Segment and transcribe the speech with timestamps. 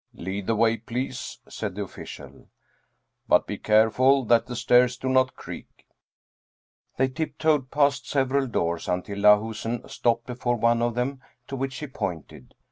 [0.15, 2.47] "Lead the way, please," said the official."
[3.29, 5.85] But be care ful that the stairs do not creak."
[6.97, 11.85] They tiptoed past several doors until Lahusen stopped before one of them, to which he
[11.85, 12.55] pointed.